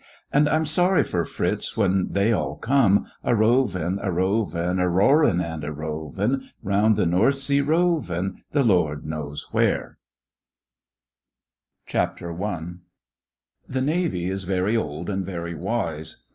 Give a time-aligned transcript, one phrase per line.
[0.33, 5.39] And I'm sorry for Fritz when they all come A rovin', a rovin', a roarin
[5.39, 8.41] and a rovin\ Round the North Sea rovin'.
[8.49, 9.99] The Lord knows where
[11.85, 12.77] 1 I THE AUXILIARIES
[13.69, 16.23] The Navy is very old and very wise.